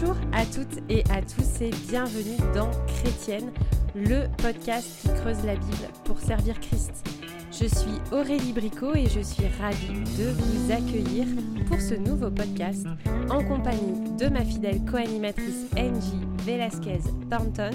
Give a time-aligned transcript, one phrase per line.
[0.00, 3.50] Bonjour à toutes et à tous et bienvenue dans Chrétienne,
[3.96, 7.04] le podcast qui creuse la Bible pour servir Christ.
[7.50, 11.26] Je suis Aurélie Bricot et je suis ravie de vous accueillir
[11.66, 12.86] pour ce nouveau podcast
[13.28, 17.70] en compagnie de ma fidèle co-animatrice Angie Velasquez Thornton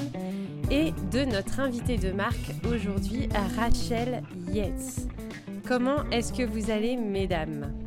[0.71, 3.27] et de notre invitée de marque aujourd'hui,
[3.57, 5.07] Rachel Yates.
[5.67, 7.82] Comment est-ce que vous allez, mesdames?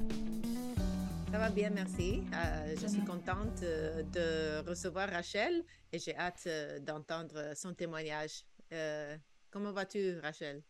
[1.31, 2.23] Ça va bien, merci.
[2.35, 8.45] Euh, je suis contente euh, de recevoir Rachel et j'ai hâte euh, d'entendre son témoignage.
[9.51, 10.63] comment vas-tu, Rachel?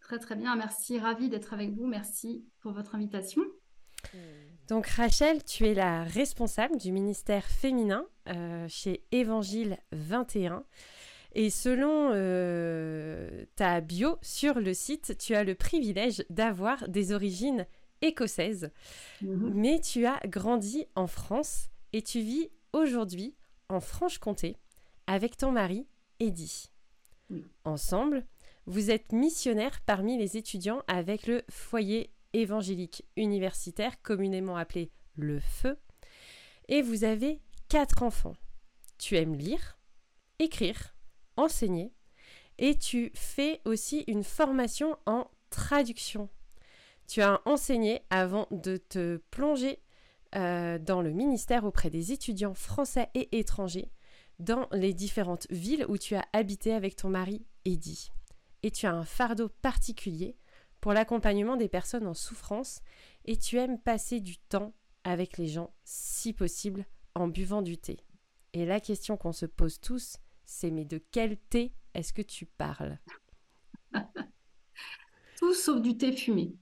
[0.00, 0.56] Très, très bien.
[0.56, 0.98] Merci.
[0.98, 1.86] Ravie d'être avec vous.
[1.86, 3.42] Merci pour votre invitation.
[4.12, 4.18] Hmm.
[4.68, 8.06] Donc, Rachel, tu es la responsable du ministère féminin
[8.68, 10.64] chez Évangile 21.
[11.34, 12.10] Et selon
[13.56, 17.66] ta bio sur le site, tu as le privilège d'avoir des origines
[18.02, 18.70] écossaise,
[19.22, 19.52] mhm.
[19.54, 23.34] mais tu as grandi en France et tu vis aujourd'hui
[23.68, 24.56] en Franche-Comté
[25.06, 25.86] avec ton mari,
[26.20, 26.70] Eddie.
[27.64, 28.26] Ensemble,
[28.66, 35.78] vous êtes missionnaire parmi les étudiants avec le foyer évangélique universitaire, communément appelé le Feu,
[36.68, 38.36] et vous avez quatre enfants.
[38.98, 39.78] Tu aimes lire,
[40.38, 40.94] écrire,
[41.36, 41.92] enseigner,
[42.58, 46.28] et tu fais aussi une formation en traduction
[47.12, 49.82] tu as enseigné avant de te plonger
[50.34, 53.92] euh, dans le ministère auprès des étudiants français et étrangers
[54.38, 58.10] dans les différentes villes où tu as habité avec ton mari Eddie.
[58.62, 60.38] Et tu as un fardeau particulier
[60.80, 62.80] pour l'accompagnement des personnes en souffrance
[63.26, 64.72] et tu aimes passer du temps
[65.04, 67.98] avec les gens, si possible, en buvant du thé.
[68.54, 72.46] Et la question qu'on se pose tous, c'est mais de quel thé est-ce que tu
[72.46, 72.98] parles?
[75.36, 76.56] Tout sauf du thé fumé.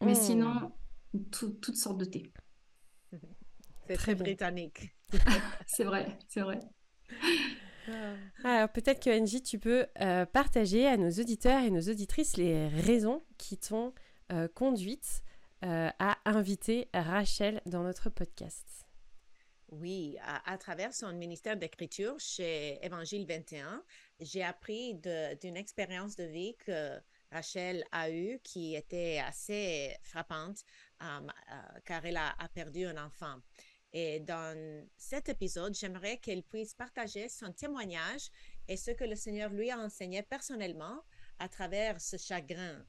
[0.00, 0.14] Mais hmm.
[0.14, 0.72] sinon,
[1.30, 2.32] toutes sortes de thé.
[3.86, 4.94] C'est très britannique.
[5.66, 6.60] c'est vrai, c'est vrai.
[7.88, 8.14] Ah.
[8.44, 12.68] Alors peut-être que Angie, tu peux euh, partager à nos auditeurs et nos auditrices les
[12.68, 13.92] raisons qui t'ont
[14.32, 15.22] euh, conduite
[15.64, 18.86] euh, à inviter Rachel dans notre podcast.
[19.72, 23.84] Oui, à, travers son ministère d'écriture chez Évangile 21,
[24.20, 26.98] j'ai appris d'une expérience de vie que
[27.30, 30.58] Rachel a eue qui était assez frappante
[31.02, 33.36] euh, euh, car elle a, perdu un enfant.
[33.92, 38.30] Et dans cet épisode, j'aimerais qu'elle puisse partager son témoignage
[38.68, 41.02] et ce que le Seigneur lui a enseigné personnellement
[41.38, 42.84] à travers ce chagrin.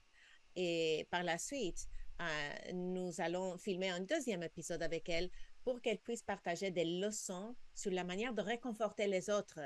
[0.55, 1.87] Et par la suite,
[2.21, 5.31] euh, nous allons filmer un deuxième épisode avec elle
[5.63, 9.59] pour qu'elle puisse partager des leçons sur la manière de réconforter les autres,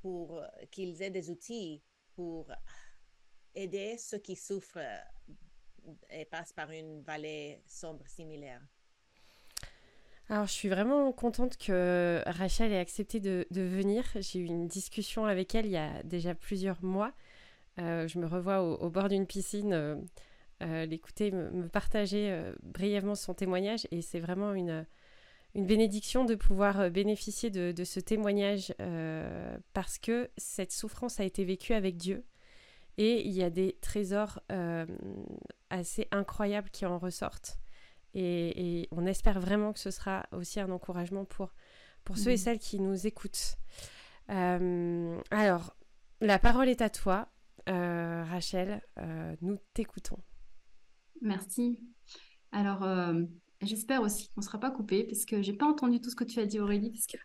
[0.00, 1.82] pour qu'ils aient des outils
[2.14, 2.52] pour
[3.54, 8.60] aider ceux qui souffrent euh, et passent par une vallée sombre similaire.
[10.28, 14.04] Alors, je suis vraiment contente que Rachel ait accepté de, venir.
[14.20, 17.12] J'ai eu une discussion avec elle il y a déjà plusieurs mois.
[17.80, 19.72] Euh, je me revois au, bord d'une piscine
[20.62, 23.88] euh, l'écouter, me, partager brièvement son témoignage.
[23.90, 24.86] Et c'est vraiment une,
[25.56, 28.72] une bénédiction de pouvoir bénéficier de ce témoignage
[29.72, 32.24] parce que cette souffrance a été vécue avec Dieu.
[33.00, 34.40] Et il y a des trésors
[35.70, 37.58] assez incroyables qui en ressortent.
[38.12, 41.54] Et, on espère vraiment que ce sera aussi un encouragement pour,
[42.04, 43.56] pour ceux et celles qui nous écoutent.
[44.28, 45.76] alors,
[46.20, 47.28] la parole est à toi,
[47.66, 48.82] Rachel.
[49.40, 50.18] nous t'écoutons.
[51.20, 51.78] Merci.
[52.52, 53.22] Alors, euh,
[53.60, 56.24] j'espère aussi qu'on ne sera pas coupé parce que j'ai pas entendu tout ce que
[56.24, 57.16] tu as dit, Aurélie, parce que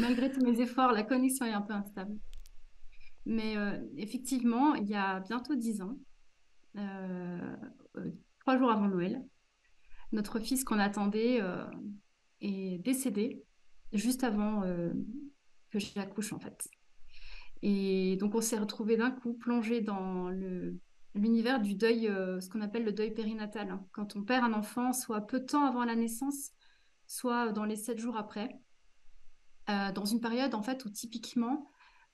[0.00, 2.16] malgré tous mes efforts, la connexion est un peu instable.
[3.26, 5.98] Mais euh, effectivement, il y a bientôt dix ans,
[6.76, 7.56] euh,
[8.40, 9.22] trois jours avant Noël,
[10.12, 11.40] notre fils qu'on attendait
[12.40, 13.44] est décédé
[13.92, 14.62] juste avant
[15.70, 16.68] que j'accouche en fait.
[17.62, 20.30] Et donc on s'est retrouvé d'un coup plongé dans
[21.14, 23.70] l'univers du deuil, euh, ce qu'on appelle le deuil périnatal.
[23.70, 23.84] Hein.
[23.92, 26.50] Quand on perd un enfant, soit peu de temps avant la naissance,
[27.06, 28.60] soit dans les sept jours après,
[29.68, 31.66] euh, dans une période en fait où typiquement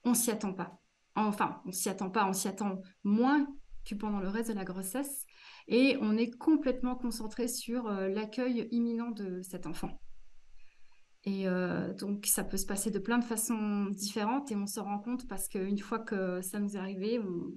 [0.04, 0.80] on s'y attend pas.
[1.16, 3.46] Enfin, on s'y attend pas, on s'y attend moins
[3.84, 5.24] que pendant le reste de la grossesse,
[5.68, 10.00] et on est complètement concentré sur euh, l'accueil imminent de cet enfant.
[11.28, 11.46] Et
[11.98, 15.26] donc, ça peut se passer de plein de façons différentes et on se rend compte
[15.26, 17.50] parce qu'une fois que ça nous est arrivé, on,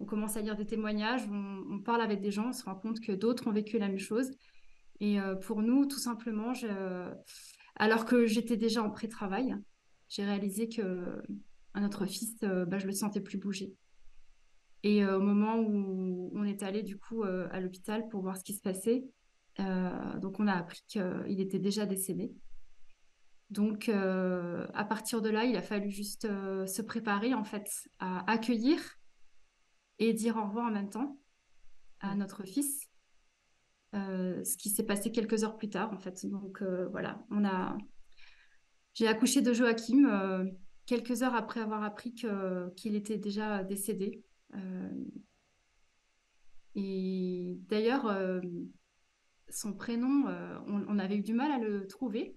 [0.00, 3.00] on commence à lire des témoignages, on, parle avec des gens, on se rend compte
[3.00, 4.30] que d'autres ont vécu la même chose.
[5.00, 6.52] Et euh, pour nous, tout simplement,
[7.76, 9.56] alors que j'étais déjà en pré-travail,
[10.08, 11.22] j'ai réalisé que
[11.80, 13.74] notre fils, euh, bah, je le sentais plus bouger.
[14.82, 18.44] Et euh, au moment où on est allé du coup à l'hôpital pour voir ce
[18.44, 19.04] qui se passait,
[20.20, 22.32] donc on a appris qu'il était déjà décédé.
[23.50, 28.80] Donc, à partir de là, il a fallu juste se préparer en fait à accueillir
[30.00, 31.18] et dire au revoir en même temps
[32.00, 32.90] à notre fils.
[33.94, 36.26] ce qui s'est passé quelques heures plus tard en fait.
[36.26, 37.78] Donc voilà, on a,
[38.92, 40.52] j'ai accouché de Joachim
[40.86, 42.14] quelques heures après avoir appris
[42.76, 44.22] qu'il était déjà décédé.
[46.74, 48.40] et d'ailleurs,
[49.48, 50.26] son prénom,
[50.66, 52.36] on, avait eu du mal à le trouver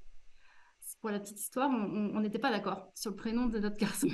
[1.02, 4.08] pour la petite histoire, on n'était pas d'accord sur le prénom de notre garçon.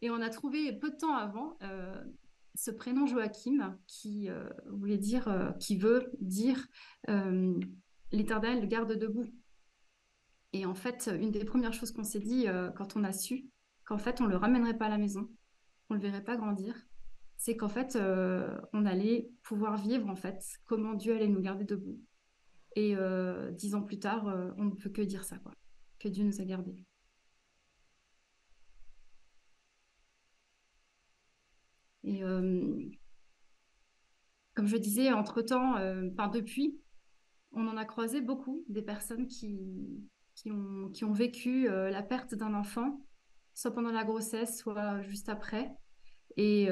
[0.00, 2.02] Et on a trouvé peu de temps avant euh,
[2.54, 6.66] ce prénom Joachim qui euh, voulait dire, euh, qui veut dire
[8.10, 9.26] l'éternel garde debout.
[10.52, 12.46] Et en fait, une des premières choses qu'on s'est dit
[12.76, 13.46] quand on a su
[13.84, 15.28] qu'en fait on le ramènerait pas à la maison,
[15.90, 16.76] on le verrait pas grandir,
[17.36, 17.96] c'est qu'en fait
[18.72, 21.98] on allait pouvoir vivre en fait comment Dieu allait nous garder debout.
[22.76, 22.94] Et
[23.52, 24.26] dix ans plus tard,
[24.58, 25.52] on ne peut que dire ça quoi
[26.02, 26.84] que Dieu nous a gardés.
[32.04, 32.90] Et euh,
[34.54, 36.80] comme je disais, entre-temps, euh, enfin depuis,
[37.52, 40.02] on en a croisé beaucoup des personnes qui,
[40.42, 40.50] qui,
[41.04, 43.00] ont, vécu euh, la perte d'un enfant,
[43.54, 45.70] soit pendant la grossesse, soit juste après.
[46.36, 46.68] Et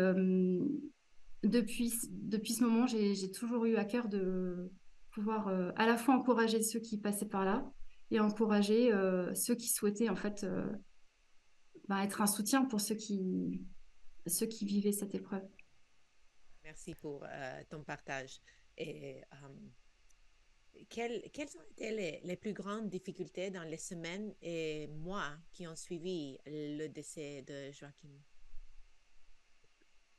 [1.43, 4.73] depuis, depuis ce moment, j'ai toujours eu à cœur de
[5.11, 7.71] pouvoir à la fois encourager ceux qui passaient par là,
[8.11, 10.71] et encourager euh, ceux qui souhaitaient en fait euh,
[11.89, 13.65] bah, être un soutien pour ceux qui,
[14.27, 15.47] ceux qui vivaient cette épreuve.
[16.65, 18.41] Merci pour euh, ton partage.
[20.89, 25.67] Quelles, quelles, ont été les, les, plus grandes difficultés dans les semaines et mois qui
[25.67, 28.11] ont suivi le décès de Joachim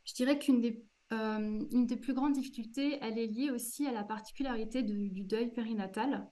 [0.06, 4.04] Je dirais qu'une des, une des plus grandes difficultés, elle est liée aussi à la
[4.04, 6.30] particularité du deuil périnatal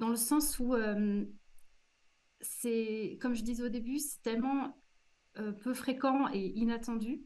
[0.00, 1.24] dans le sens où euh,
[2.40, 4.82] c'est, comme je disais au début, c'est tellement
[5.38, 7.22] euh, peu fréquent et inattendu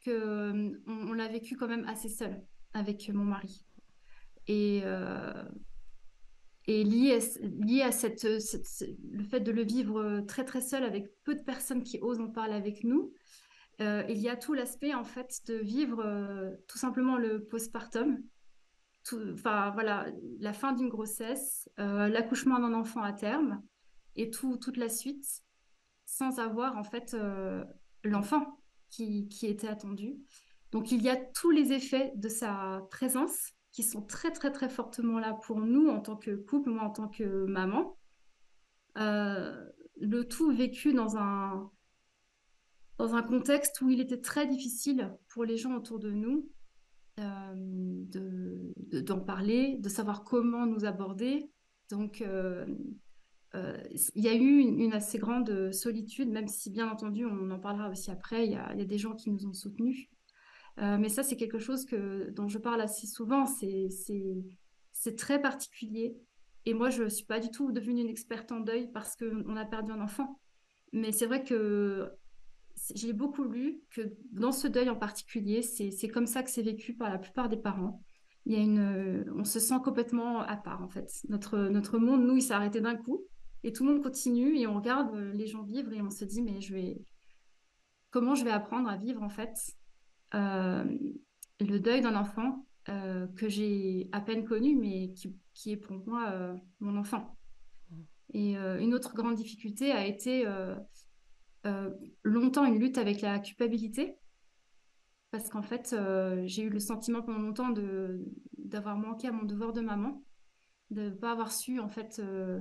[0.00, 2.44] que euh, on, l'a vécu quand même assez seul
[2.74, 3.64] avec mon mari.
[4.46, 4.82] Et,
[6.66, 11.06] et lié, à, lié à cette, le fait de le vivre très très seul avec
[11.24, 13.12] peu de personnes qui osent en parler avec nous,
[13.80, 16.04] il y a tout l'aspect en fait de vivre
[16.68, 18.22] tout simplement le postpartum
[19.12, 20.06] enfin voilà,
[20.40, 23.62] la fin d'une grossesse, euh, l'accouchement d'un enfant à terme
[24.16, 25.26] et tout, toute la suite,
[26.06, 27.64] sans avoir en fait euh,
[28.02, 28.58] l'enfant
[28.88, 30.16] qui, qui, était attendu.
[30.70, 34.68] Donc il y a tous les effets de sa présence qui sont très très très
[34.68, 37.98] fortement là pour nous en tant que couple, moi en tant que maman.
[38.96, 39.68] Euh,
[40.00, 41.70] le tout vécu dans un
[42.98, 46.48] dans un contexte où il était très difficile pour les gens autour de nous
[47.18, 48.04] euh,
[49.02, 51.50] d'en parler, de savoir comment nous aborder.
[51.90, 52.64] Donc, euh,
[54.14, 57.90] il y a eu une, assez grande solitude, même si bien entendu, on en parlera
[57.90, 60.08] aussi après, il y a, des gens qui nous ont soutenus.
[60.76, 61.86] Mais ça, c'est quelque chose
[62.32, 66.16] dont je parle assez souvent, c'est très particulier.
[66.66, 69.56] Et moi, je ne suis pas du tout devenue une experte en deuil parce qu'on
[69.56, 70.40] a perdu un enfant.
[70.92, 72.10] Mais c'est vrai que
[72.94, 76.94] j'ai beaucoup lu que dans ce deuil en particulier, c'est comme ça que c'est vécu
[76.94, 78.02] par la plupart des parents.
[78.46, 81.10] Il y a une, euh, on se sent complètement à part en fait.
[81.28, 83.24] Notre, monde, nous, il s'est arrêté d'un coup
[83.62, 86.24] et tout le monde continue et on regarde euh, les gens vivre et on se
[86.24, 86.58] dit mais
[88.10, 89.56] comment je vais apprendre à vivre en fait?
[89.56, 89.83] euh,
[90.34, 96.56] le deuil d'un enfant que j'ai à peine connu mais qui, qui est pour moi
[96.80, 97.38] mon enfant.
[97.90, 97.96] Mmh.
[98.34, 100.46] Et une autre grande difficulté a été
[101.66, 101.90] euh,
[102.24, 104.18] longtemps une lutte avec la culpabilité
[105.30, 108.24] parce qu'en fait, euh, j'ai eu le sentiment pendant longtemps de
[108.58, 110.22] d'avoir manqué à mon devoir de maman,
[110.90, 112.60] de ne pas avoir su en fait euh,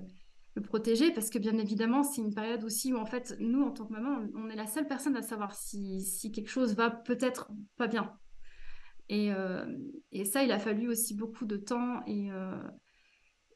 [0.55, 3.71] le protéger, parce que bien évidemment, c'est une période aussi où en fait, nous en
[3.71, 6.91] tant que maman, on, est la seule personne à savoir si, si quelque chose va
[6.91, 8.11] peut-être pas bien.
[9.09, 9.31] Et,
[10.11, 12.29] et, ça, il a fallu aussi beaucoup de temps et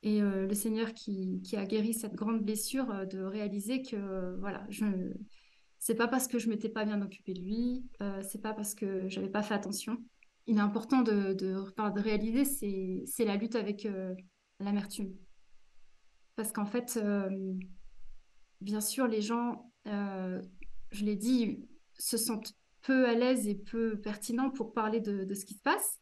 [0.03, 4.85] et le Seigneur qui, qui, a guéri cette grande blessure de réaliser que voilà, je
[5.79, 8.75] c'est pas parce que je m'étais pas bien occupée de lui, euh, c'est pas parce
[8.75, 9.97] que j'avais pas fait attention.
[10.47, 14.13] Il est important de, de, de réaliser, c'est la lutte avec euh,
[14.59, 15.13] l'amertume.
[16.37, 17.29] Parce qu'en fait, euh,
[18.61, 21.67] bien sûr, les gens, je l'ai dit,
[21.99, 22.53] se sentent
[22.83, 25.99] peu à l'aise et peu pertinents pour parler de, ce qui se passe,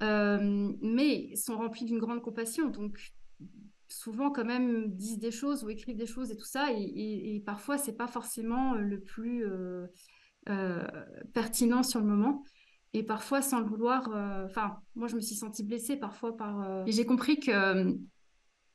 [0.00, 2.70] mais sont remplis d'une grande compassion.
[2.70, 3.12] Donc,
[3.94, 7.40] souvent quand même disent des choses ou écrivent des choses et tout ça, et, et,
[7.40, 9.86] parfois c'est pas forcément euh, le plus euh,
[10.48, 10.86] euh,
[11.32, 12.42] pertinent sur le moment.
[12.96, 14.08] Et parfois, sans le vouloir,
[14.44, 16.86] enfin, moi je me suis sentie blessée parfois par.
[16.86, 17.92] et j'ai compris que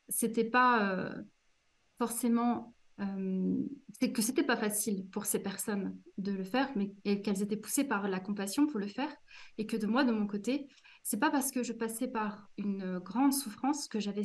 [0.10, 1.14] c'était pas
[1.98, 2.74] forcément,
[4.00, 7.84] c'est que c'était pas facile pour ces personnes de le faire, mais qu'elles étaient poussées
[7.84, 9.14] par la compassion pour le faire,
[9.58, 10.68] et que de moi, de mon côté,
[11.04, 14.24] c'est pas parce que je passais par une grande souffrance que j'avais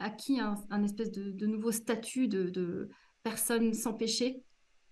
[0.00, 2.88] acquis un, espèce de, nouveau statut de, de,
[3.22, 4.42] personne sans péché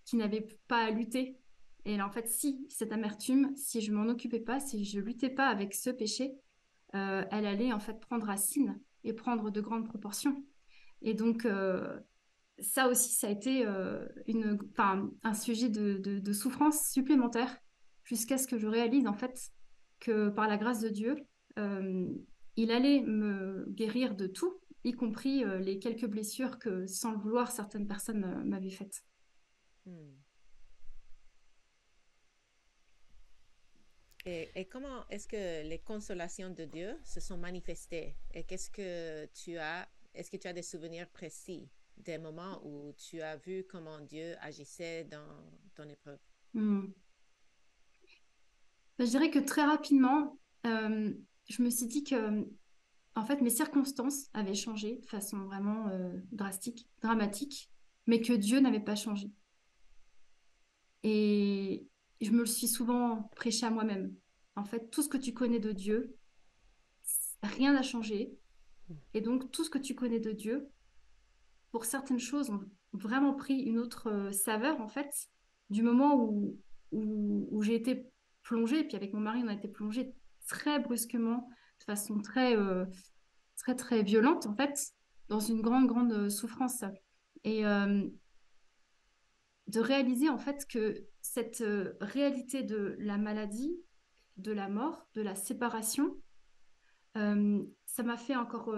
[0.04, 1.36] qui n'avait pas à lutter.
[1.84, 5.30] Et là, en fait, si cette amertume, si je m'en occupais pas, si je luttais
[5.30, 6.34] pas avec ce péché,
[6.94, 10.44] euh, elle allait en fait prendre racine et prendre de grandes proportions.
[11.02, 11.98] Et donc, euh,
[12.58, 14.06] ça aussi, ça a été euh,
[15.22, 17.56] un sujet de, de souffrance supplémentaire
[18.04, 19.50] jusqu'à ce que je réalise en fait
[20.00, 21.16] que par la grâce de Dieu,
[21.58, 22.06] euh,
[22.56, 27.50] il allait me guérir de tout, y compris les quelques blessures que, sans le vouloir,
[27.50, 29.04] certaines personnes m'avaient faites.
[29.86, 30.14] Hmm.
[34.54, 38.14] Et, comment est-ce que les consolations de Dieu se sont manifestées?
[38.34, 42.92] Et qu'est-ce que tu as, est-ce que tu as des souvenirs précis des moments où
[42.92, 46.18] tu as vu comment Dieu agissait dans ton épreuve?
[46.52, 46.88] Hmm.
[48.98, 51.14] Bah, je dirais que très rapidement, euh,
[51.48, 52.46] je me suis dit que
[53.14, 57.70] en fait, mes circonstances avaient changé de façon vraiment euh, drastique, dramatique,
[58.06, 59.32] mais que Dieu n'avait pas changé.
[61.02, 61.88] Et
[62.20, 64.14] je me le suis souvent prêché à moi-même.
[64.56, 66.16] En fait, tout ce que tu connais de Dieu,
[67.42, 68.36] rien n'a changé.
[69.14, 70.68] Et donc, tout ce que tu connais de Dieu,
[71.70, 72.60] pour certaines choses, ont
[72.92, 75.28] vraiment pris une autre euh, saveur, en fait,
[75.70, 76.58] du moment où,
[76.90, 78.10] où, j'ai été
[78.42, 78.84] plongé.
[78.84, 80.14] Puis avec mon mari, on a été plongé
[80.46, 81.48] très brusquement,
[81.80, 82.86] de façon très, euh,
[83.56, 84.92] très, très violente, en fait,
[85.28, 86.82] dans une grande, grande euh, souffrance.
[87.44, 87.62] Et
[89.68, 91.64] de réaliser, en fait, que cette
[92.00, 93.76] réalité de la maladie,
[94.36, 96.16] de la mort, de la séparation,
[97.14, 98.74] ça m'a fait encore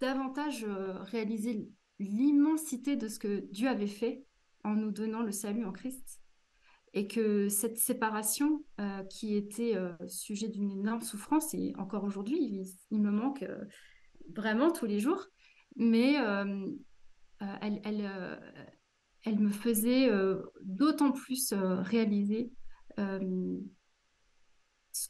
[0.00, 1.68] davantage réaliser
[1.98, 4.24] l'immensité de ce que Dieu avait fait
[4.64, 6.20] en nous donnant le salut en Christ.
[6.92, 12.64] Et que cette séparation euh, qui était euh, sujet d'une énorme souffrance, et encore aujourd'hui,
[12.90, 13.64] il, me manque euh,
[14.34, 15.26] vraiment tous les jours,
[15.76, 16.14] mais
[17.60, 18.40] elle,
[19.26, 20.10] elle, me faisait
[20.62, 22.50] d'autant plus réaliser
[22.96, 23.60] ce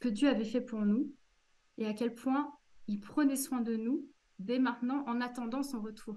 [0.01, 1.13] que Dieu avait fait pour nous
[1.79, 2.51] et à quel point
[2.89, 4.07] il prenait soin de nous
[4.39, 6.17] dès maintenant en attendant son retour.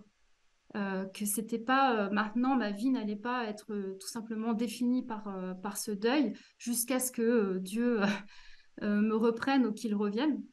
[0.75, 5.03] Euh, que c'était pas euh, maintenant ma vie n'allait pas être euh, tout simplement définie
[5.03, 5.23] par,
[5.63, 8.01] par ce deuil jusqu'à ce que Dieu
[8.81, 10.43] me reprenne ou qu'il revienne,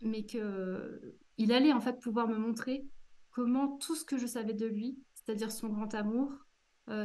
[0.00, 2.86] mais que il allait en fait pouvoir me montrer
[3.32, 6.32] comment tout ce que je savais de lui, c'est-à-dire son grand amour,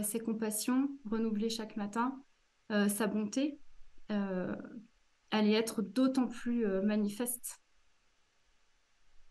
[0.04, 2.22] ses compassions renouvelées chaque matin,
[2.70, 3.60] sa bonté,
[4.10, 7.60] allait être d'autant plus manifeste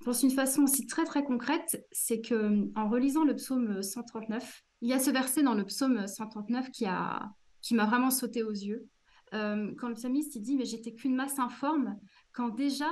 [0.01, 4.63] je pense une façon aussi très très concrète, c'est que en relisant le psaume 139,
[4.81, 8.45] il y a ce verset dans le psaume 139 qui a qui m'a vraiment sauté
[8.45, 8.89] aux yeux.
[9.35, 11.99] Euh, quand le psalmiste il dit mais j'étais qu'une masse informe,
[12.33, 12.87] quand déjà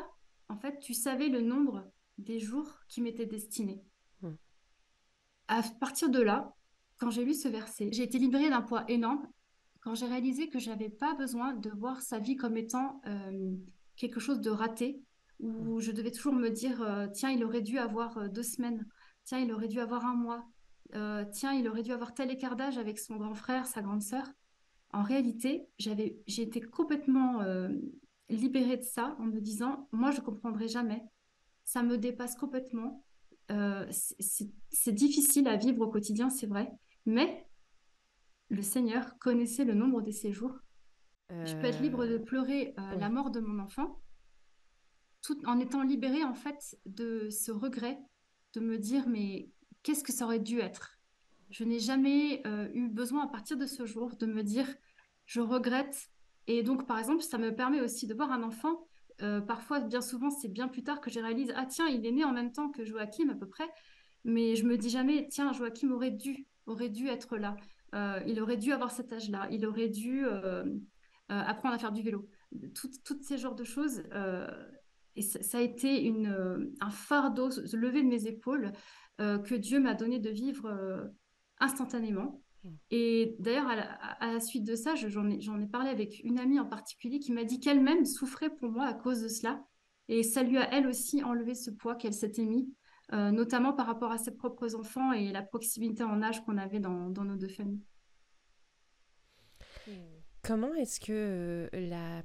[0.49, 3.81] en fait tu savais le nombre des jours qui m'étaient destinés.
[4.23, 4.35] Hmm.
[5.47, 6.55] À partir de là,
[6.99, 9.27] quand j'ai lu ce verset, j'ai été libérée d'un poids énorme
[9.81, 13.55] quand j'ai réalisé que je n'avais pas besoin de voir sa vie comme étant euh,
[13.97, 15.01] quelque chose de raté,
[15.41, 18.87] où je devais toujours me dire euh, tiens, il aurait dû avoir euh, deux semaines,
[19.25, 20.47] tiens, il aurait dû avoir un mois,
[20.95, 24.03] euh, tiens, il aurait dû avoir tel écart d'âge avec son grand frère, sa grande
[24.03, 24.27] sœur.
[24.93, 27.41] En réalité, j'avais, j'ai été complètement
[28.31, 31.03] libérée de ça en me disant moi, je comprendrai jamais,
[31.65, 33.05] ça me dépasse complètement.
[33.91, 36.73] c'est difficile à vivre au quotidien, c'est vrai,
[37.07, 37.47] mais
[38.49, 40.59] le Seigneur connaissait le nombre de séjours.
[41.31, 44.01] Je peux être libre de pleurer la mort de mon enfant,
[45.45, 47.99] en étant libérée en fait de ce regret,
[48.55, 49.51] de me dire mais
[49.83, 50.99] qu'est-ce que ça aurait dû être?
[51.51, 54.67] Je n'ai jamais euh, eu besoin à partir de ce jour de me dire
[55.27, 56.09] je regrette.
[56.47, 58.87] Et donc par exemple, ça me permet aussi de voir un enfant.
[59.23, 62.13] Euh, parfois, bien souvent, c'est bien plus tard que je réalise ah tiens, il est
[62.13, 63.69] né en même temps que Joachim à peu près,
[64.25, 67.57] mais je me dis jamais tiens, Joachim aurait dû aurait dû être là.
[67.95, 69.49] Euh, il aurait dû avoir cet âge-là.
[69.51, 70.25] Il aurait dû
[71.29, 72.29] apprendre à faire du vélo.
[72.75, 74.03] Toutes, ces genres de choses,
[75.17, 78.73] et ça, a été une, euh, un fardeau levé de mes épaules
[79.21, 81.07] euh, que Dieu m'a donné de vivre euh,
[81.59, 82.43] instantanément.
[82.65, 82.75] Hmm.
[82.91, 86.67] Et d'ailleurs, à, la suite de ça, j'en ai, ai, parlé avec une amie en
[86.67, 89.65] particulier qui m'a dit qu'elle-même souffrait pour moi à cause de cela.
[90.09, 92.69] Et ça lui a, elle aussi, enlevé ce poids qu'elle s'était mis,
[93.13, 97.11] notamment par rapport à ses propres enfants et la proximité en âge qu'on avait dans,
[97.11, 97.83] dans, nos deux familles.
[100.43, 102.23] Comment est-ce que la,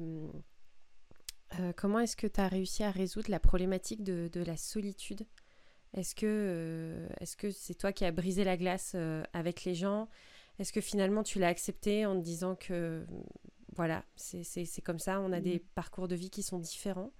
[1.59, 5.25] euh, comment est-ce que tu as réussi à résoudre la problématique de, la solitude?
[5.93, 8.95] Est-ce que est-ce que c'est toi qui as brisé la glace
[9.33, 10.07] avec les gens?
[10.59, 13.05] Est-ce que finalement tu l'as accepté en te disant que
[13.73, 15.67] voilà, c'est comme ça, on a des mmh.
[15.75, 17.11] parcours de vie qui sont différents?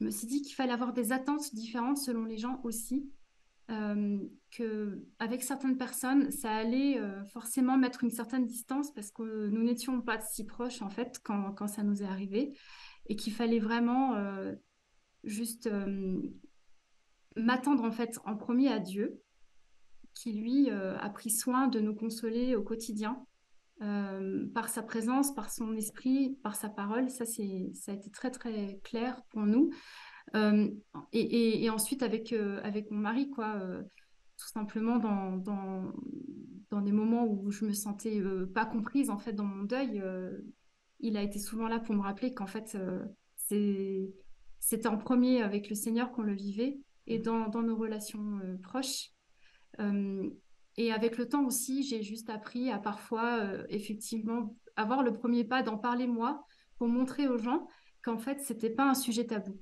[0.00, 3.10] Je me suis dit qu'il fallait avoir des attentes différentes selon les gens aussi.
[3.70, 4.18] Euh,
[4.50, 9.62] que avec certaines personnes, ça allait euh, forcément mettre une certaine distance parce que nous
[9.62, 12.58] n'étions pas si proches en fait quand, quand ça nous est arrivé
[13.06, 14.54] et qu'il fallait vraiment euh,
[15.22, 16.20] juste euh,
[17.36, 19.22] m'attendre en fait en premier à Dieu
[20.14, 23.24] qui lui a pris soin de nous consoler au quotidien
[24.54, 27.08] par sa présence, par son esprit, par sa parole.
[27.08, 29.70] Ça, c'est, ça a été très, très clair pour nous.
[30.34, 30.68] Euh,
[31.12, 33.82] et, ensuite, avec, euh, avec mon mari, quoi, euh,
[34.38, 35.92] tout simplement dans, dans,
[36.70, 38.22] dans, des moments où je me sentais
[38.54, 40.02] pas comprise, en fait, dans mon deuil,
[41.00, 42.76] il a été souvent là pour me rappeler qu'en fait,
[43.36, 44.10] c'est
[44.62, 49.10] c'était en premier avec le Seigneur qu'on le vivait et dans, dans nos relations proches.
[50.80, 55.62] Et avec le temps aussi, j'ai juste appris à parfois, effectivement, avoir le premier pas
[55.62, 56.46] d'en parler moi
[56.78, 57.68] pour montrer aux gens
[58.00, 59.60] qu'en fait, c'était pas un sujet tabou.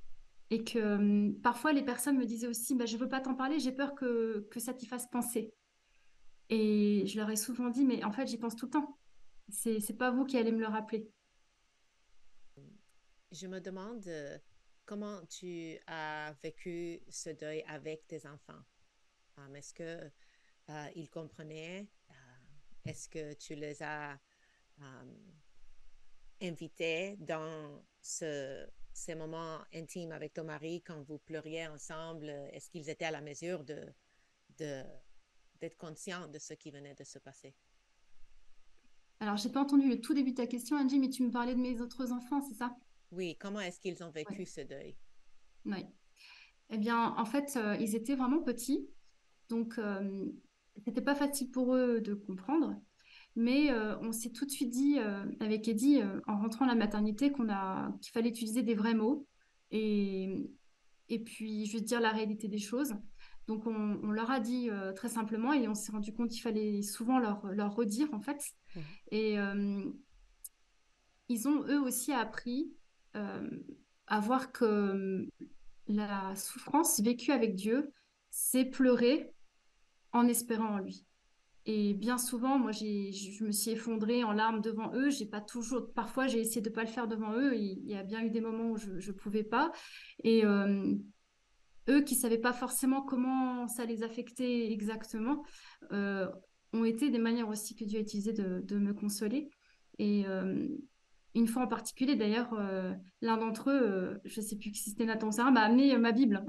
[0.50, 3.58] Et que hum, parfois, les personnes me disaient aussi bah, Je veux pas t'en parler,
[3.58, 5.52] j'ai peur que, que ça t'y fasse penser.
[6.50, 8.96] Et je leur ai souvent dit Mais en fait, j'y pense tout le temps.
[9.48, 11.10] C'est n'est pas vous qui allez me le rappeler.
[13.32, 14.38] Je me demande euh,
[14.86, 18.62] comment tu as vécu ce deuil avec tes enfants?
[19.56, 20.10] Est-ce que
[20.70, 22.14] euh, ils comprenaient euh,
[22.84, 24.18] Est-ce que tu les as
[24.80, 25.16] hum,
[26.40, 32.90] invités dans ce ces moments intimes avec ton mari quand vous pleuriez ensemble, est-ce qu'ils
[32.90, 33.86] étaient à la mesure de,
[34.58, 37.54] d'être conscients de ce qui venait de se passer?
[39.20, 41.54] Alors, j'ai pas entendu le tout début de ta question, Angie, mais tu me parlais
[41.54, 42.76] de mes autres enfants, c'est ça?
[43.10, 44.96] Oui, comment est-ce qu'ils ont vécu ce deuil?
[45.64, 45.86] Oui.
[46.70, 48.88] Eh bien, en fait, euh, ils étaient vraiment petits,
[49.48, 50.30] donc euh,
[50.84, 52.80] c'était pas facile pour eux de comprendre.
[53.36, 56.68] Mais euh, on s'est tout de suite dit euh, avec Eddie, euh, en rentrant à
[56.68, 59.28] la maternité, qu'on a, qu'il fallait utiliser des vrais mots
[59.70, 60.50] et,
[61.08, 62.94] et puis juste dire la réalité des choses.
[63.46, 67.18] Donc on, leur a dit très simplement et on s'est rendu compte qu'il fallait souvent
[67.18, 68.44] leur, leur redire en fait.
[68.74, 68.80] Mmh.
[69.12, 69.36] Et
[71.30, 72.70] ils ont eux aussi appris
[73.14, 75.26] à voir que
[75.86, 77.90] la souffrance vécue avec Dieu,
[78.28, 79.32] c'est pleurer
[80.12, 81.04] en espérant en lui.
[81.70, 85.10] Et bien souvent, moi, je me suis effondrée en larmes devant eux.
[85.10, 87.54] J'ai pas toujours, parfois, j'ai essayé de pas le faire devant eux.
[87.54, 89.70] Il, y a bien eu des moments où je ne pouvais pas.
[90.24, 90.94] Et euh,
[91.90, 95.44] eux qui savaient pas forcément comment ça les affectait exactement,
[95.92, 96.26] euh,
[96.72, 99.50] ont été des manières aussi que Dieu a utilisées de, me consoler.
[99.98, 100.68] Et euh,
[101.34, 102.58] une fois en particulier, d'ailleurs,
[103.20, 106.46] l'un d'entre eux, je sais plus si c'était Nathan Sarah, m'a amené ma Bible.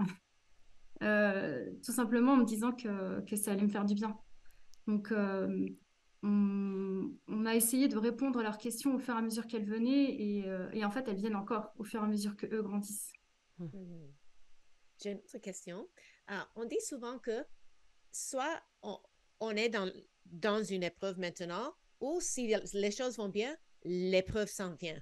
[0.99, 4.17] Tout simplement en me disant que, que ça allait me faire du bien.
[4.89, 5.69] Donc, euh,
[6.23, 10.15] on, a essayé de répondre à leurs questions au fur et à mesure qu'elles venaient
[10.19, 13.13] et, euh, en fait, elles viennent encore au fur et à mesure que eux grandissent.
[13.59, 13.65] Mmh.
[13.65, 14.13] Mmh.
[15.01, 15.87] J'ai une autre question.
[16.27, 17.45] Ah, on dit souvent que
[18.11, 19.89] soit on, est dans,
[20.25, 24.99] dans une épreuve maintenant ou si les choses vont bien, l'épreuve s'en vient.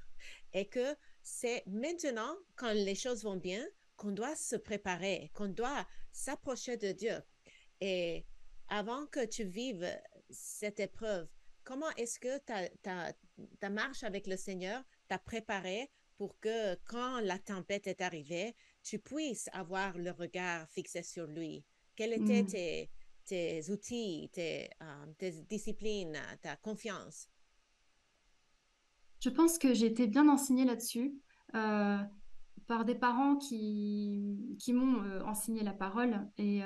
[0.53, 3.65] Et que c'est maintenant, quand les choses vont bien,
[3.97, 7.19] qu'on doit se préparer, qu'on doit s'approcher de Dieu.
[7.81, 8.25] Et
[8.69, 9.89] avant que tu vives
[10.29, 11.27] cette épreuve,
[11.63, 12.69] comment est-ce que ta,
[13.59, 18.99] ta, marche avec le Seigneur t'a préparé pour que quand la tempête est arrivée, tu
[18.99, 21.65] puisses avoir le regard fixé sur lui?
[21.95, 22.47] Quels étaient mm.
[22.47, 22.89] tes,
[23.25, 27.29] tes, outils, tes, euh, tes, disciplines, ta confiance?
[29.19, 31.19] Je pense que j'ai été bien enseignée là-dessus.
[31.55, 31.97] Euh,
[32.67, 36.61] par des parents qui, qui m'ont euh, enseigné la parole et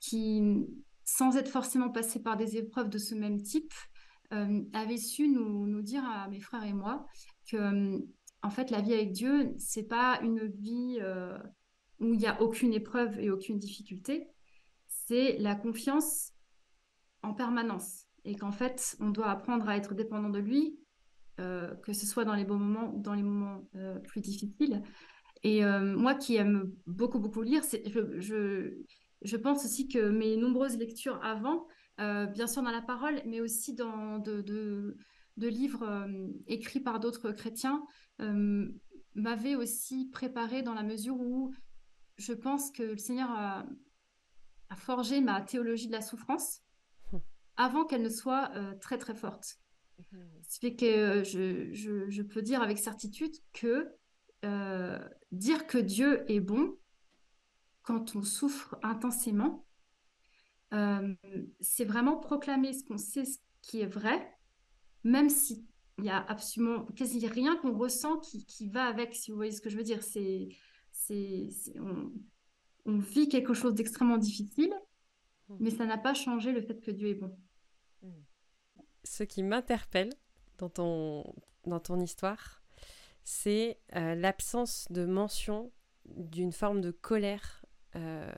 [0.00, 0.66] qui,
[1.04, 3.72] sans être forcément passé par des épreuves de ce même type,
[4.32, 7.04] euh, avait su nous, nous, dire à mes frères et moi
[7.50, 7.98] que, euh,
[8.42, 11.36] en fait, la vie avec Dieu, c'est pas une vie euh,
[11.98, 14.28] où il n'y a aucune épreuve et aucune difficulté.
[14.86, 16.32] C'est la confiance
[17.22, 20.78] en permanence et qu'en fait, on doit apprendre à être dépendant de lui,
[21.82, 23.64] que ce soit dans les bons moments ou dans les moments
[24.06, 24.82] plus difficiles.
[25.42, 28.74] Et moi qui aime beaucoup, beaucoup lire, je, je,
[29.22, 31.66] je pense aussi que mes nombreuses lectures avant,
[32.00, 34.96] euh, bien sûr dans la parole, mais aussi dans de,
[35.36, 37.84] livres euh, écrits par d'autres chrétiens,
[38.20, 38.68] euh,
[39.14, 41.52] m'avaient aussi préparé dans la mesure où
[42.16, 43.66] je pense que le Seigneur a,
[44.76, 46.60] forgé ma théologie de la souffrance
[47.56, 49.58] avant qu'elle ne soit très très forte.
[50.48, 53.88] Ce fait que je, je, peux dire avec certitude que
[55.32, 56.76] dire que Dieu est bon,
[57.82, 59.66] quand on souffre intensément,
[60.72, 61.14] euh,
[61.60, 64.36] c'est vraiment proclamer ce qu'on sait, ce qui est vrai,
[65.04, 65.66] même si
[65.98, 69.52] il y a absolument quasi rien qu'on ressent qui, qui, va avec, si vous voyez
[69.52, 70.02] ce que je veux dire.
[70.02, 70.48] C'est,
[70.92, 72.12] c'est, on,
[72.86, 74.72] on, vit quelque chose d'extrêmement difficile,
[75.48, 75.56] mmh.
[75.60, 77.36] mais ça n'a pas changé le fait que Dieu est bon.
[79.04, 80.10] Ce qui m'interpelle
[80.58, 81.24] dans ton,
[81.66, 82.62] dans ton histoire,
[83.24, 85.72] c'est euh, l'absence de mention
[86.04, 87.64] d'une forme de colère
[87.96, 88.30] euh,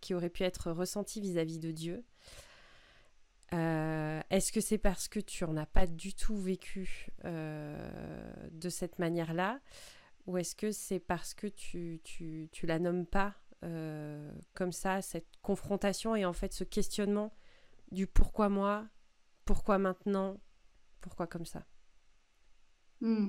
[0.00, 2.04] qui aurait pu être ressentie vis-à-vis de Dieu.
[3.52, 8.98] Euh, est-ce que c'est parce que tu n'en as pas du tout vécu de cette
[8.98, 9.60] manière-là
[10.26, 13.34] ou est-ce que c'est parce que tu, tu, tu la nommes pas
[14.54, 17.32] comme ça, cette confrontation et en fait ce questionnement
[17.90, 18.86] du pourquoi moi,
[19.46, 20.38] pourquoi maintenant,
[21.00, 21.64] pourquoi comme ça?
[23.00, 23.28] Hmm.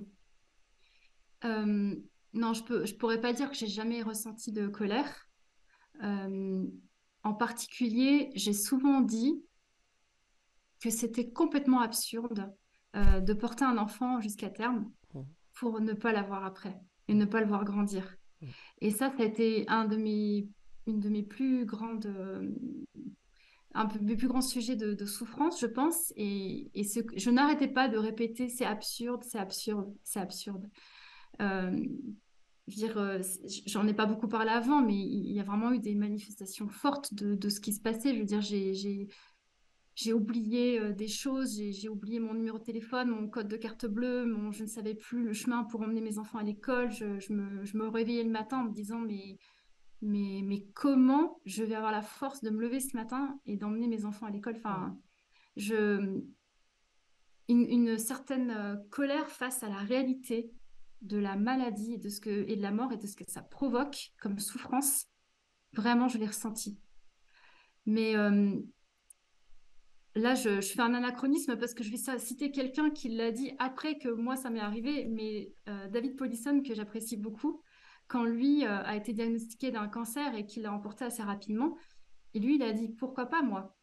[1.46, 1.96] Euh,
[2.34, 5.28] non, je peux, je pourrais pas dire que j'ai jamais ressenti de colère.
[6.04, 6.66] Euh,
[7.24, 9.42] en particulier, j'ai souvent dit
[10.82, 12.52] que c'était complètement absurde
[12.96, 15.22] euh, de porter un enfant jusqu'à terme mmh.
[15.54, 18.16] pour ne pas l'avoir après et ne pas le voir grandir.
[18.42, 18.48] Mmh.
[18.82, 20.48] Et ça, ça a été un de mes,
[20.88, 22.12] une de mes plus grandes,
[23.74, 26.14] un peu plus grands sujets de, souffrance, je pense.
[26.16, 30.68] Et, et je n'arrêtais pas de répéter, c'est absurde, c'est absurde, c'est absurde.
[31.42, 31.78] Euh,
[32.98, 33.24] euh,
[33.66, 37.14] j'en ai pas beaucoup parlé avant, mais il y a vraiment eu des manifestations fortes
[37.14, 38.14] de, de ce qui se passait.
[38.14, 39.08] Je veux dire, j'ai
[39.98, 43.88] j'ai oublié euh, des choses, j'ai oublié mon numéro de téléphone, mon code de carte
[43.88, 46.92] bleue, mon, je ne savais plus le chemin pour emmener mes enfants à l'école.
[46.92, 49.40] Je, je, me, je, me, réveillais le matin en me disant mais,
[50.02, 53.88] mais, mais comment je vais avoir la force de me lever ce matin et d'emmener
[53.88, 54.56] mes enfants à l'école?
[54.58, 54.98] Enfin,
[55.56, 56.22] je,
[57.48, 60.52] une, une, certaine colère face à la réalité
[61.02, 63.24] de la maladie et de, ce que, et de la mort et de ce que
[63.28, 65.06] ça provoque comme souffrance,
[65.74, 66.80] vraiment, je l'ai ressenti.
[67.86, 68.60] Mais euh,
[70.16, 73.98] là, je, fais un anachronisme parce que je vais citer quelqu'un qui l'a dit après
[73.98, 77.62] que moi, ça m'est arrivé, mais euh, David Polisson, que j'apprécie beaucoup,
[78.08, 81.78] quand lui euh, a été diagnostiqué d'un cancer et qu'il l'a emporté assez rapidement,
[82.34, 83.76] et lui, il a dit, pourquoi pas moi?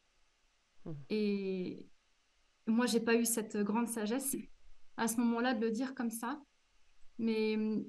[0.85, 0.93] Mmh.
[1.11, 1.89] Et
[2.67, 4.37] moi, j'ai pas eu cette grande sagesse
[4.97, 6.41] à ce moment-là de le dire comme ça.
[7.19, 7.85] Mais hum,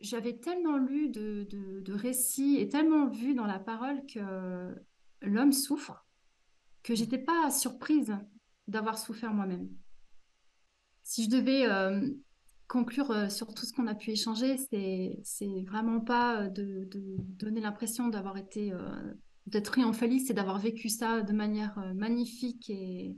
[0.00, 4.74] j'avais tellement lu de, de, récits et tellement vu dans la parole que
[5.22, 6.06] l'homme souffre
[6.82, 6.96] que mmh.
[6.96, 8.16] j'étais pas surprise
[8.66, 9.68] d'avoir souffert moi-même.
[11.02, 12.16] Si je devais hum,
[12.68, 17.60] conclure euh, sur tout ce qu'on a pu échanger, c'est vraiment pas de, de donner
[17.60, 18.78] l'impression d'avoir été euh,
[19.46, 23.16] d'être triomphaliste et d'avoir vécu ça de manière euh, magnifique et,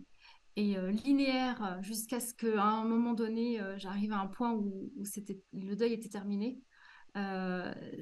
[0.58, 4.90] euh, linéaire euh, jusqu'à ce qu'à un moment donné, euh, j'arrive à un point où,
[5.52, 6.58] le deuil était terminé.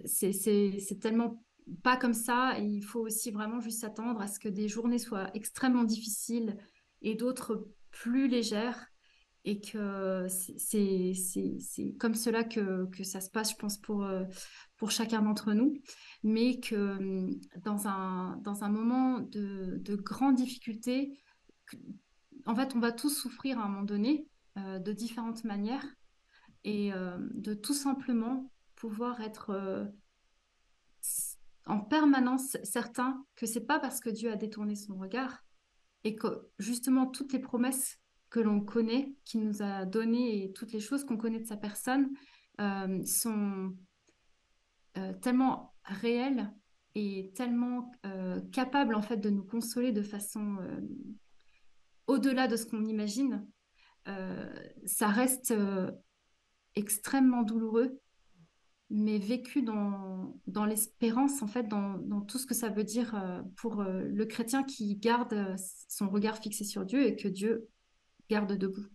[0.04, 1.42] c'est tellement
[1.82, 4.98] pas comme ça et il faut aussi vraiment juste s'attendre à ce que des journées
[4.98, 6.56] soient extrêmement difficiles
[7.02, 8.92] et d'autres plus légères
[9.44, 11.12] et que c'est
[11.98, 14.08] comme cela que, que, ça se passe, je pense, pour,
[14.76, 15.74] pour chacun d'entre nous,
[16.22, 17.28] mais que
[17.62, 21.18] dans un, dans un moment de, de grande difficulté,
[22.46, 24.28] en fait, on va tous souffrir à un moment donné
[24.58, 25.86] euh, de différentes manières.
[26.62, 29.84] Et euh, de tout simplement pouvoir être euh,
[31.66, 35.44] en permanence certain que c'est pas parce que Dieu a détourné son regard
[36.04, 37.98] et que justement toutes les promesses
[38.34, 41.56] que l'on connaît, qu'il nous a données et toutes les choses qu'on connaît de sa
[41.56, 42.10] personne
[43.06, 43.76] sont
[45.22, 46.52] tellement réelles
[46.96, 47.92] et tellement
[48.50, 50.58] capables en fait de nous consoler de façon
[52.08, 53.46] au-delà de ce qu'on imagine,
[54.08, 54.52] euh,
[54.84, 55.90] ça reste euh,
[56.74, 58.00] extrêmement douloureux,
[58.90, 63.14] mais vécu dans, dans l'espérance, en fait, dans, dans, tout ce que ça veut dire
[63.14, 65.56] euh, pour le chrétien qui garde
[65.88, 67.68] son regard fixé sur Dieu et que Dieu
[68.28, 68.86] garde debout.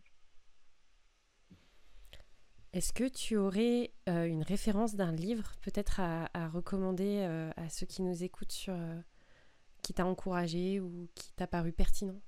[2.72, 7.22] Est-ce que tu aurais une référence d'un livre peut-être à, recommander
[7.58, 8.76] à ceux qui nous écoutent sur
[9.82, 12.22] qui t'a encouragé ou qui t'a paru pertinent?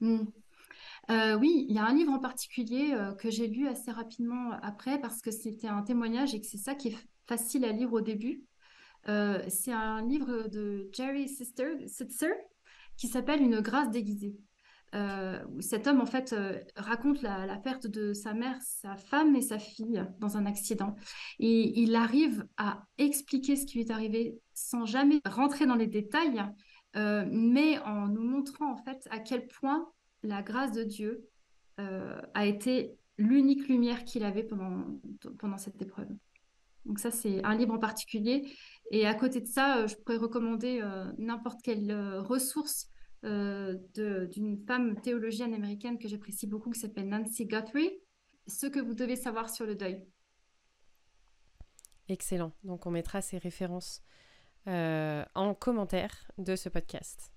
[0.00, 0.24] Hmm.
[1.10, 4.52] Euh, oui, il y a un livre en particulier euh, que j'ai lu assez rapidement
[4.62, 7.92] après parce que c'était un témoignage et que c'est ça qui est facile à lire
[7.92, 8.44] au début.
[9.08, 12.32] Euh, c'est un livre de Jerry Sitzer
[12.96, 14.36] qui s'appelle Une grâce déguisée.
[15.60, 16.34] Cet homme, en fait,
[16.76, 20.94] raconte la, perte de sa mère, sa femme et sa fille dans un accident.
[21.38, 26.44] Il arrive à expliquer ce qui lui est arrivé sans jamais rentrer dans les détails,
[26.94, 29.88] mais en nous montrant en fait à quel point
[30.22, 31.28] la grâce de Dieu
[31.80, 34.84] euh, a été l'unique lumière qu'il avait pendant,
[35.38, 36.08] pendant cette épreuve.
[36.84, 38.52] Donc ça, c'est un livre en particulier.
[38.90, 40.82] Et à côté de ça, je pourrais recommander
[41.18, 42.90] n'importe quelle ressource
[43.24, 47.90] d'une femme théologienne américaine que j'apprécie beaucoup, qui s'appelle Nancy Guthrie,
[48.46, 50.06] Ce que vous devez savoir sur le deuil.
[52.08, 52.52] Excellent.
[52.64, 54.02] Donc on mettra ces références
[54.66, 57.34] en commentaire de ce podcast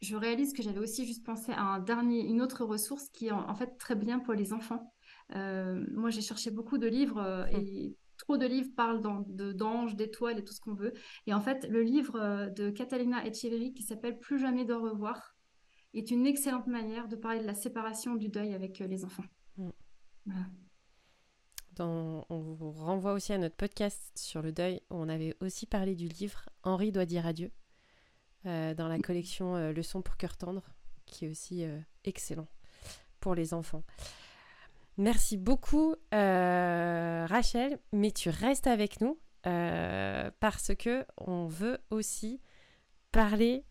[0.00, 3.32] je réalise que j'avais aussi juste pensé à un dernier, une autre ressource qui est
[3.32, 4.92] en, fait très bien pour les enfants.
[5.34, 7.60] Euh, moi, j'ai cherché beaucoup de livres euh, hum.
[7.60, 10.92] et trop de livres parlent d'anges, d'étoiles et tout ce qu'on veut.
[11.26, 15.36] Et en fait, le livre euh, de Catalina Echeverry qui s'appelle Plus jamais de revoir
[15.94, 19.24] est une excellente manière de parler de la séparation du deuil avec les enfants.
[19.58, 19.72] Hum.
[21.78, 25.94] on vous renvoie aussi à notre podcast sur le deuil où on avait aussi parlé
[25.94, 27.50] du livre Henri doit dire adieu
[28.46, 30.62] euh, dans la collection euh, Leçons pour cœur tendre,
[31.06, 32.46] qui est aussi euh, excellent
[33.20, 33.82] pour les enfants.
[34.98, 42.40] Merci beaucoup Rachel, mais tu restes avec nous parce que on veut aussi
[43.12, 43.64] parler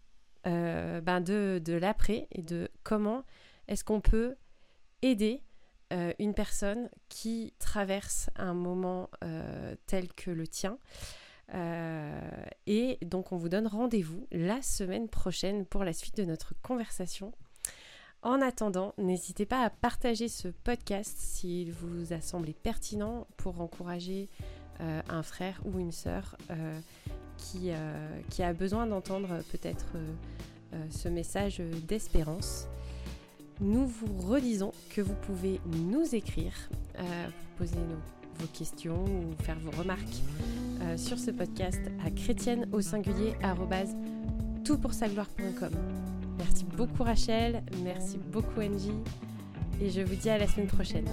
[0.46, 3.24] ben de, de l'après et de comment
[3.68, 4.36] est-ce qu'on peut
[5.02, 5.44] aider
[5.92, 9.10] une personne qui traverse un moment
[9.86, 10.80] tel que le tien.
[11.54, 12.20] Euh,
[12.66, 17.32] et donc on vous donne rendez-vous la semaine prochaine pour la suite de notre conversation.
[18.28, 24.28] En attendant, n'hésitez pas à partager ce podcast s'il vous a semblé pertinent pour encourager
[24.82, 26.78] euh, un frère ou une sœur euh,
[27.38, 27.70] qui,
[28.30, 29.86] qui, a besoin d'entendre peut-être
[30.90, 32.68] ce message d'espérance.
[33.62, 36.52] Nous vous redisons que vous pouvez nous écrire,
[37.58, 37.78] poser
[38.40, 40.22] vos questions ou faire vos remarques
[40.82, 43.36] euh, sur ce podcast à chrétienne au singulier.
[46.38, 48.92] Merci beaucoup Rachel, merci beaucoup Angie
[49.82, 51.06] et je vous dis à la semaine prochaine.